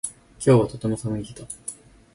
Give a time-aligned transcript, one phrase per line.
[0.43, 1.45] 今日はとても寒い日だ